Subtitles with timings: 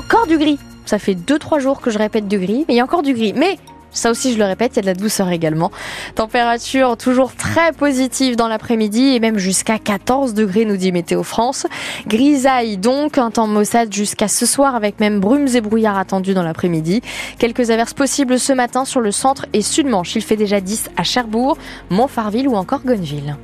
[0.00, 0.58] encore du gris.
[0.86, 3.12] Ça fait 2-3 jours que je répète du gris, mais il y a encore du
[3.12, 3.34] gris.
[3.36, 3.58] Mais
[3.90, 5.70] ça aussi, je le répète, il y a de la douceur également.
[6.14, 11.66] Température toujours très positive dans l'après-midi et même jusqu'à 14 degrés, nous dit Météo France.
[12.06, 16.42] Grisaille donc, un temps maussade jusqu'à ce soir avec même brumes et brouillards attendus dans
[16.42, 17.02] l'après-midi.
[17.38, 20.16] Quelques averses possibles ce matin sur le centre et sud-manche.
[20.16, 21.58] Il fait déjà 10 à Cherbourg,
[21.90, 23.36] Montfarville ou encore Gonneville.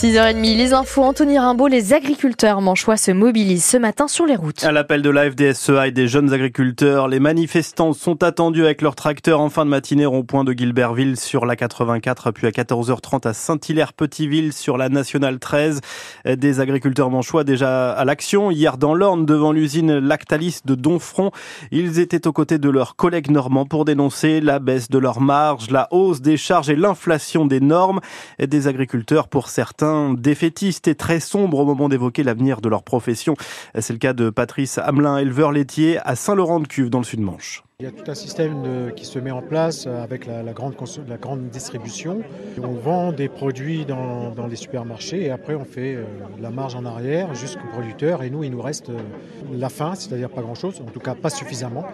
[0.00, 1.02] 6h30, les infos.
[1.02, 4.62] Anthony Rimbaud, les agriculteurs manchois se mobilisent ce matin sur les routes.
[4.62, 8.94] À l'appel de la FDSEA et des jeunes agriculteurs, les manifestants sont attendus avec leurs
[8.94, 13.32] tracteurs en fin de matinée rond-point de Gilbertville sur la 84, puis à 14h30 à
[13.32, 15.80] Saint-Hilaire-Petiteville sur la nationale 13.
[16.26, 18.52] Des agriculteurs manchois déjà à l'action.
[18.52, 21.32] Hier dans l'Orne, devant l'usine Lactalis de Donfront,
[21.72, 25.72] ils étaient aux côtés de leurs collègues normands pour dénoncer la baisse de leurs marges,
[25.72, 27.98] la hausse des charges et l'inflation des normes.
[28.38, 33.34] Des agriculteurs, pour certains, défaitistes et très sombres au moment d'évoquer l'avenir de leur profession.
[33.78, 37.62] C'est le cas de Patrice Hamelin, éleveur laitier à Saint-Laurent-de-Cuve dans le Sud-Manche.
[37.80, 40.74] Il y a tout un système qui se met en place avec la, grande,
[41.48, 42.22] distribution.
[42.60, 46.04] On vend des produits dans, les supermarchés et après on fait euh,
[46.40, 48.98] la marge en arrière jusqu'au producteur et nous il nous reste euh,
[49.52, 51.84] la fin, c'est-à-dire pas grand-chose, en tout cas pas suffisamment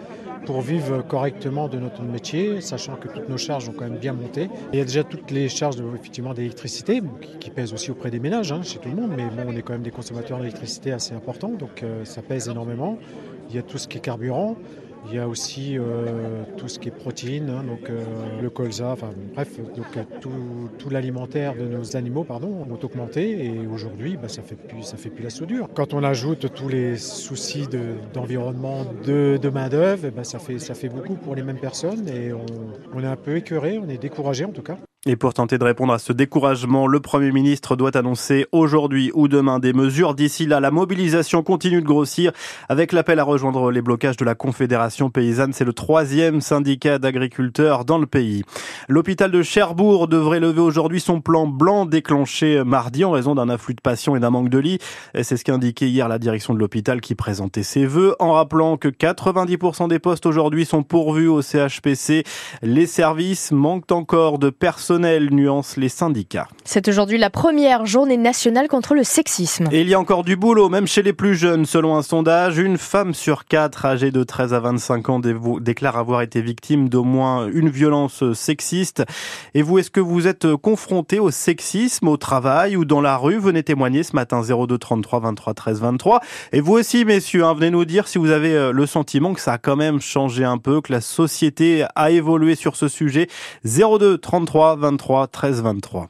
[0.45, 4.13] pour vivre correctement de notre métier, sachant que toutes nos charges ont quand même bien
[4.13, 4.49] monté.
[4.73, 5.77] il y a déjà toutes les charges
[6.35, 7.01] d'électricité
[7.39, 9.73] qui, pèsent aussi auprès des ménages, hein, chez tout le monde, mais on est quand
[9.73, 12.97] même des consommateurs d'électricité assez importants, donc euh, ça pèse énormément.
[13.49, 14.57] Il y a tout ce qui est carburant.
[15.07, 18.03] Il y a aussi euh, tout ce qui est protéines, hein, donc euh,
[18.41, 20.03] le colza, enfin bref, donc euh,
[20.79, 24.97] tout, l'alimentaire de nos animaux, pardon, ont augmenté et aujourd'hui, bah, ça fait plus, ça
[24.97, 25.67] fait plus la soudure.
[25.73, 27.67] Quand on ajoute tous les soucis
[28.13, 32.31] d'environnement, de, main d'œuvre, bah, ça fait, ça fait beaucoup pour les mêmes personnes et
[32.33, 34.77] on est un peu écœuré, on est découragé en tout cas.
[35.07, 39.27] Et pour tenter de répondre à ce découragement, le Premier ministre doit annoncer aujourd'hui ou
[39.27, 40.15] demain des mesures.
[40.15, 42.31] D'ici là, la mobilisation continue de grossir
[42.69, 45.53] avec l'appel à rejoindre les blocages de la Confédération paysanne.
[45.53, 48.41] C'est le troisième syndicat d'agriculteurs dans le pays.
[48.89, 53.75] L'hôpital de Cherbourg devrait lever aujourd'hui son plan blanc déclenché mardi en raison d'un afflux
[53.75, 54.79] de patients et d'un manque de lits.
[55.21, 58.77] C'est ce qu'a indiqué hier la direction de l'hôpital qui présentait ses vœux en rappelant
[58.77, 62.23] que 90% des postes aujourd'hui sont pourvus au CHPC.
[62.63, 66.47] Les services manquent encore de personnes nuance les syndicats.
[66.63, 69.67] C'est aujourd'hui la première journée nationale contre le sexisme.
[69.71, 71.65] Et il y a encore du boulot, même chez les plus jeunes.
[71.65, 76.21] Selon un sondage, une femme sur quatre âgée de 13 à 25 ans déclare avoir
[76.21, 79.03] été victime d'au moins une violence sexiste.
[79.53, 83.37] Et vous, est-ce que vous êtes confronté au sexisme au travail ou dans la rue?
[83.37, 86.19] Venez témoigner ce matin 02 33 23 13 23.
[86.51, 89.41] Et vous aussi, messieurs, hein, venez nous dire si vous avez euh, le sentiment que
[89.41, 93.27] ça a quand même changé un peu, que la société a évolué sur ce sujet.
[93.65, 96.07] 02 33 23 13 23.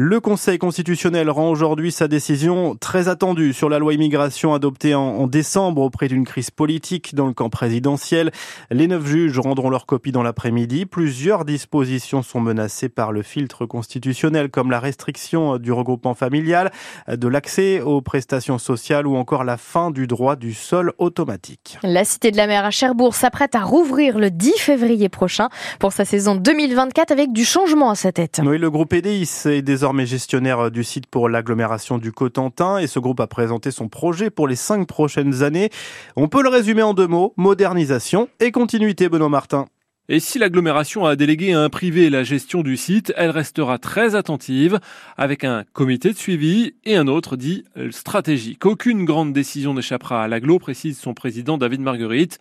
[0.00, 5.26] Le Conseil constitutionnel rend aujourd'hui sa décision très attendue sur la loi immigration adoptée en,
[5.26, 8.30] décembre auprès d'une crise politique dans le camp présidentiel.
[8.70, 10.86] Les neuf juges rendront leur copie dans l'après-midi.
[10.86, 16.70] Plusieurs dispositions sont menacées par le filtre constitutionnel comme la restriction du regroupement familial,
[17.08, 21.76] de l'accès aux prestations sociales ou encore la fin du droit du sol automatique.
[21.82, 25.48] La Cité de la Mer à Cherbourg s'apprête à rouvrir le 10 février prochain
[25.80, 28.40] pour sa saison 2024 avec du changement à sa tête.
[28.44, 32.86] Oui, le groupe EDIS est désormais désormais gestionnaire du site pour l'agglomération du Cotentin et
[32.86, 35.70] ce groupe a présenté son projet pour les cinq prochaines années.
[36.14, 39.64] On peut le résumer en deux mots, modernisation et continuité, Benoît Martin.
[40.10, 44.14] Et si l'agglomération a délégué à un privé la gestion du site, elle restera très
[44.14, 44.78] attentive
[45.16, 48.66] avec un comité de suivi et un autre dit stratégique.
[48.66, 52.38] Aucune grande décision n'échappera à l'agglo, précise son président David Marguerite,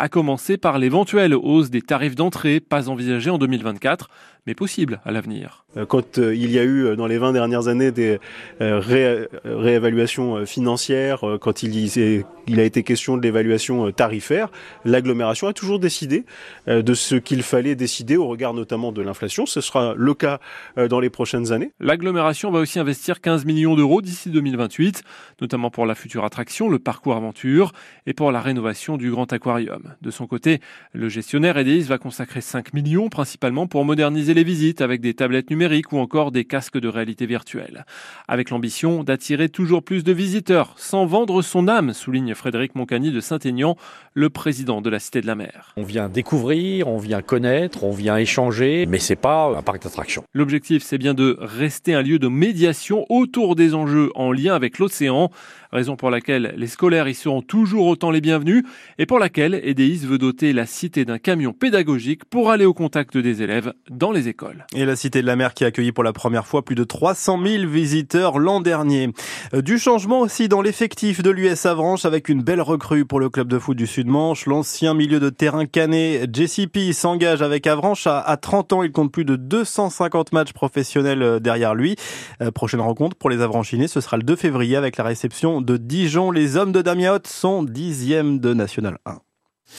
[0.00, 4.08] à commencer par l'éventuelle hausse des tarifs d'entrée pas envisagée en 2024
[4.46, 5.64] mais possible à l'avenir.
[5.76, 8.18] Euh, quand euh, il y a eu euh, dans les 20 dernières années des
[8.60, 14.50] réévaluations financières, quand il, il a été question de l'évaluation tarifaire,
[14.84, 16.24] l'agglomération a toujours décidé
[16.66, 19.46] de ce qu'il fallait décider au regard notamment de l'inflation.
[19.46, 20.40] Ce sera le cas
[20.76, 21.72] dans les prochaines années.
[21.80, 25.02] L'agglomération va aussi investir 15 millions d'euros d'ici 2028,
[25.40, 27.72] notamment pour la future attraction, le parcours aventure,
[28.06, 29.89] et pour la rénovation du grand aquarium.
[30.02, 30.60] De son côté,
[30.92, 35.50] le gestionnaire EDIS va consacrer 5 millions principalement pour moderniser les visites avec des tablettes
[35.50, 37.84] numériques ou encore des casques de réalité virtuelle.
[38.28, 43.20] Avec l'ambition d'attirer toujours plus de visiteurs sans vendre son âme, souligne Frédéric Moncani de
[43.20, 43.76] Saint-Aignan,
[44.14, 45.72] le président de la Cité de la Mer.
[45.76, 50.24] On vient découvrir, on vient connaître, on vient échanger, mais c'est pas un parc d'attractions.
[50.34, 54.78] L'objectif, c'est bien de rester un lieu de médiation autour des enjeux en lien avec
[54.78, 55.30] l'océan,
[55.72, 58.64] raison pour laquelle les scolaires y seront toujours autant les bienvenus
[58.98, 63.16] et pour laquelle EDIS veut doter la cité d'un camion pédagogique pour aller au contact
[63.16, 64.66] des élèves dans les écoles.
[64.74, 66.84] Et la Cité de la Mer qui a accueilli pour la première fois plus de
[66.84, 69.10] 300 000 visiteurs l'an dernier.
[69.54, 73.30] Euh, du changement aussi dans l'effectif de l'US Avranches avec une belle recrue pour le
[73.30, 74.46] club de foot du Sud-Manche.
[74.46, 78.06] L'ancien milieu de terrain canet JCP s'engage avec Avranches.
[78.06, 81.96] À 30 ans, il compte plus de 250 matchs professionnels euh, derrière lui.
[82.42, 85.76] Euh, prochaine rencontre pour les Avranchinés, ce sera le 2 février avec la réception de
[85.76, 86.30] Dijon.
[86.30, 89.20] Les hommes de Damien sont dixième de National 1.